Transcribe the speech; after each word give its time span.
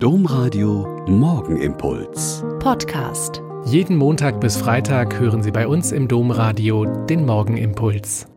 Domradio 0.00 1.04
Morgenimpuls. 1.08 2.44
Podcast. 2.60 3.42
Jeden 3.64 3.96
Montag 3.96 4.40
bis 4.40 4.56
Freitag 4.56 5.18
hören 5.18 5.42
Sie 5.42 5.50
bei 5.50 5.66
uns 5.66 5.90
im 5.90 6.06
Domradio 6.06 6.84
den 7.06 7.26
Morgenimpuls. 7.26 8.28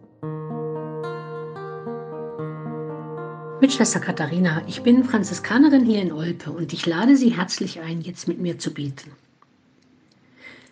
Mit 3.62 3.71
Schwester 3.71 4.00
Katharina, 4.00 4.63
ich 4.66 4.82
bin 4.82 5.04
Franziskanerin 5.04 5.86
hier 5.86 6.02
in 6.02 6.12
Olpe 6.12 6.50
und 6.50 6.74
ich 6.74 6.88
lade 6.88 7.16
Sie 7.16 7.38
herzlich 7.38 7.80
ein, 7.80 8.02
jetzt 8.02 8.28
mit 8.28 8.39
mir 8.39 8.57
zu 8.57 8.73
beten. 8.73 9.12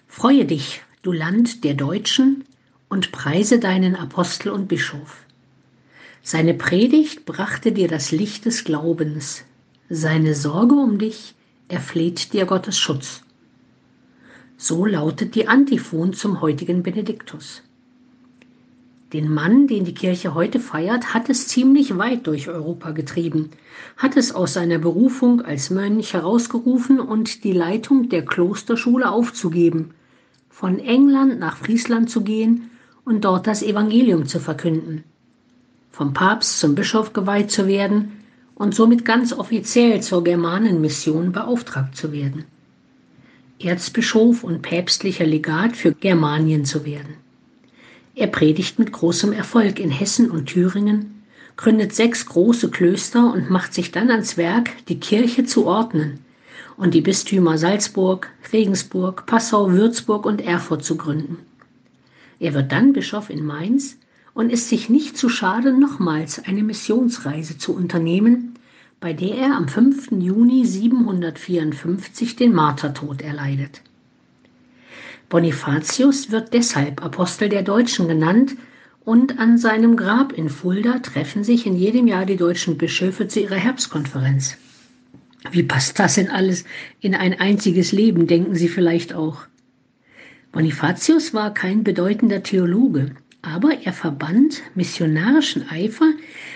Freue 0.07 0.45
dich, 0.45 0.81
du 1.03 1.11
Land 1.11 1.63
der 1.65 1.75
Deutschen, 1.75 2.45
und 2.89 3.11
preise 3.11 3.59
deinen 3.59 3.95
Apostel 3.95 4.49
und 4.49 4.67
Bischof. 4.67 5.23
Seine 6.23 6.55
Predigt 6.55 7.27
brachte 7.27 7.73
dir 7.73 7.87
das 7.87 8.09
Licht 8.09 8.45
des 8.45 8.63
Glaubens, 8.63 9.45
seine 9.89 10.35
Sorge 10.35 10.75
um 10.75 10.99
dich 10.99 11.33
erfleht 11.67 12.33
dir 12.33 12.45
Gottes 12.45 12.77
Schutz. 12.77 13.23
So 14.55 14.85
lautet 14.85 15.33
die 15.33 15.47
Antiphon 15.47 16.13
zum 16.13 16.41
heutigen 16.41 16.83
Benediktus. 16.83 17.63
Den 19.13 19.33
Mann, 19.33 19.65
den 19.65 19.85
die 19.85 19.95
Kirche 19.95 20.35
heute 20.35 20.59
feiert, 20.59 21.15
hat 21.15 21.29
es 21.29 21.47
ziemlich 21.47 21.97
weit 21.97 22.27
durch 22.27 22.47
Europa 22.47 22.91
getrieben, 22.91 23.49
hat 23.97 24.15
es 24.15 24.31
aus 24.31 24.53
seiner 24.53 24.77
Berufung 24.77 25.41
als 25.41 25.71
Mönch 25.71 26.13
herausgerufen 26.13 26.99
und 26.99 27.43
die 27.43 27.53
Leitung 27.53 28.09
der 28.09 28.23
Klosterschule 28.23 29.09
aufzugeben, 29.09 29.95
von 30.49 30.77
England 30.77 31.39
nach 31.39 31.57
Friesland 31.57 32.11
zu 32.11 32.21
gehen 32.21 32.69
und 33.05 33.25
dort 33.25 33.47
das 33.47 33.63
Evangelium 33.63 34.27
zu 34.27 34.39
verkünden, 34.39 35.03
vom 35.91 36.13
Papst 36.13 36.59
zum 36.59 36.75
Bischof 36.75 37.13
geweiht 37.13 37.49
zu 37.49 37.65
werden 37.65 38.18
und 38.59 38.75
somit 38.75 39.05
ganz 39.05 39.33
offiziell 39.33 40.01
zur 40.01 40.23
Germanenmission 40.23 41.31
beauftragt 41.31 41.95
zu 41.95 42.11
werden. 42.11 42.43
Erzbischof 43.57 44.43
und 44.43 44.61
päpstlicher 44.61 45.25
Legat 45.25 45.75
für 45.75 45.93
Germanien 45.93 46.65
zu 46.65 46.85
werden. 46.85 47.15
Er 48.15 48.27
predigt 48.27 48.77
mit 48.77 48.91
großem 48.91 49.31
Erfolg 49.31 49.79
in 49.79 49.89
Hessen 49.89 50.29
und 50.29 50.47
Thüringen, 50.47 51.23
gründet 51.55 51.95
sechs 51.95 52.25
große 52.25 52.69
Klöster 52.69 53.31
und 53.33 53.49
macht 53.49 53.73
sich 53.73 53.91
dann 53.91 54.11
ans 54.11 54.35
Werk, 54.35 54.71
die 54.87 54.99
Kirche 54.99 55.45
zu 55.45 55.65
ordnen 55.65 56.19
und 56.75 56.93
die 56.93 57.01
Bistümer 57.01 57.57
Salzburg, 57.57 58.29
Regensburg, 58.51 59.25
Passau, 59.25 59.71
Würzburg 59.71 60.25
und 60.25 60.41
Erfurt 60.41 60.83
zu 60.83 60.97
gründen. 60.97 61.37
Er 62.39 62.53
wird 62.53 62.73
dann 62.73 62.91
Bischof 62.91 63.29
in 63.29 63.45
Mainz 63.45 63.97
und 64.33 64.49
ist 64.49 64.69
sich 64.69 64.89
nicht 64.89 65.17
zu 65.17 65.27
schade, 65.27 65.77
nochmals 65.77 66.43
eine 66.45 66.63
Missionsreise 66.63 67.57
zu 67.57 67.75
unternehmen, 67.75 68.48
bei 68.99 69.13
der 69.13 69.35
er 69.35 69.55
am 69.55 69.67
5. 69.67 70.11
Juni 70.11 70.65
754 70.65 72.35
den 72.35 72.53
Martertod 72.53 73.21
erleidet. 73.21 73.81
Bonifatius 75.29 76.31
wird 76.31 76.53
deshalb 76.53 77.03
Apostel 77.03 77.49
der 77.49 77.61
Deutschen 77.61 78.07
genannt 78.07 78.55
und 79.05 79.39
an 79.39 79.57
seinem 79.57 79.95
Grab 79.95 80.33
in 80.33 80.49
Fulda 80.49 80.99
treffen 80.99 81.43
sich 81.43 81.65
in 81.65 81.75
jedem 81.75 82.07
Jahr 82.07 82.25
die 82.25 82.35
deutschen 82.35 82.77
Bischöfe 82.77 83.27
zu 83.27 83.39
ihrer 83.39 83.55
Herbstkonferenz. 83.55 84.57
Wie 85.51 85.63
passt 85.63 85.99
das 85.99 86.15
denn 86.15 86.29
alles 86.29 86.65
in 86.99 87.15
ein 87.15 87.39
einziges 87.39 87.91
Leben, 87.91 88.27
denken 88.27 88.55
Sie 88.55 88.67
vielleicht 88.67 89.13
auch. 89.13 89.43
Bonifatius 90.51 91.33
war 91.33 91.53
kein 91.53 91.83
bedeutender 91.83 92.43
Theologe, 92.43 93.11
aber 93.41 93.85
er 93.85 93.93
verband 93.93 94.61
missionarischen 94.75 95.69
Eifer 95.69 96.11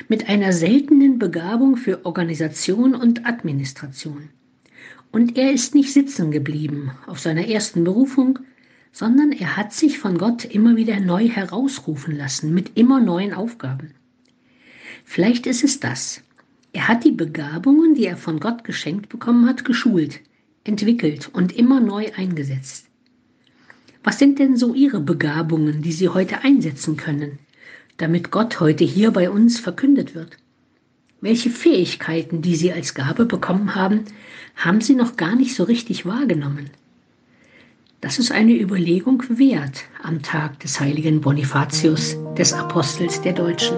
mit 0.10 0.30
einer 0.30 0.52
seltenen 0.52 1.18
Begabung 1.20 1.78
für 1.78 2.06
Organisation 2.06 2.94
und 2.96 3.26
Administration. 3.26 4.30
Und 5.12 5.38
er 5.38 5.52
ist 5.52 5.76
nicht 5.76 5.94
sitzen 5.94 6.32
geblieben 6.32 6.92
auf 7.08 7.20
seiner 7.20 7.48
ersten 7.48 7.84
Berufung, 7.84 8.40
sondern 8.92 9.32
er 9.32 9.58
hat 9.58 9.74
sich 9.74 10.00
von 10.00 10.18
Gott 10.18 10.46
immer 10.46 10.76
wieder 10.76 11.00
neu 11.00 11.28
herausrufen 11.28 12.16
lassen 12.16 12.54
mit 12.54 12.78
immer 12.78 13.00
neuen 13.00 13.34
Aufgaben. 13.34 13.92
Vielleicht 15.04 15.48
ist 15.48 15.64
es 15.64 15.80
das. 15.80 16.22
Er 16.74 16.88
hat 16.88 17.04
die 17.04 17.12
Begabungen, 17.12 17.96
die 17.96 18.06
er 18.06 18.18
von 18.18 18.40
Gott 18.40 18.64
geschenkt 18.64 19.10
bekommen 19.10 19.48
hat, 19.48 19.66
geschult, 19.66 20.22
entwickelt 20.64 21.30
und 21.34 21.52
immer 21.52 21.80
neu 21.80 22.12
eingesetzt. 22.16 22.88
Was 24.04 24.20
sind 24.20 24.40
denn 24.40 24.58
so 24.58 24.74
Ihre 24.74 25.00
Begabungen, 25.00 25.82
die 25.82 25.94
Sie 25.94 26.10
heute 26.10 26.44
einsetzen 26.44 26.98
können, 26.98 27.40
damit 27.98 28.32
Gott 28.32 28.60
heute 28.60 28.84
hier 28.84 29.12
bei 29.12 29.30
uns 29.30 29.60
verkündet 29.60 30.14
wird? 30.14 30.38
Welche 31.22 31.50
Fähigkeiten, 31.50 32.42
die 32.42 32.58
Sie 32.58 32.74
als 32.74 32.96
Gabe 32.96 33.26
bekommen 33.26 33.76
haben, 33.76 34.04
haben 34.58 34.82
Sie 34.82 34.94
noch 34.94 35.16
gar 35.16 35.36
nicht 35.36 35.56
so 35.56 35.64
richtig 35.64 36.06
wahrgenommen? 36.06 36.70
Das 38.02 38.20
ist 38.20 38.34
eine 38.34 38.60
Überlegung 38.60 39.24
wert 39.30 39.86
am 40.02 40.22
Tag 40.22 40.60
des 40.60 40.82
heiligen 40.82 41.22
Bonifatius, 41.22 42.18
des 42.38 42.52
Apostels 42.52 43.22
der 43.22 43.32
Deutschen. 43.32 43.78